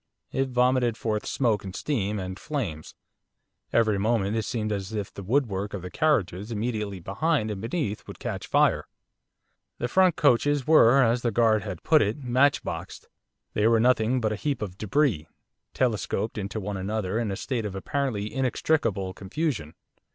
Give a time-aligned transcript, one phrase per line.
[0.31, 2.95] It vomited forth smoke, and steam, and flames,
[3.71, 8.07] every moment it seemed as if the woodwork of the carriages immediately behind and beneath
[8.07, 8.87] would catch fire.
[9.77, 13.09] The front coaches were, as the guard had put it, 'matchboxed.'
[13.53, 15.27] They were nothing but a heap of débris,
[15.75, 19.75] telescoped into one another in a state of apparently inextricable confusion.